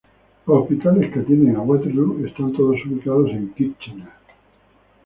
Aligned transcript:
Los 0.47 0.63
hospitales 0.63 1.13
que 1.13 1.19
atienden 1.19 1.57
a 1.57 1.61
Waterloo 1.61 2.25
están 2.25 2.47
todos 2.53 2.83
ubicados 2.87 3.29
en 3.29 3.53
Kitchener. 3.53 4.07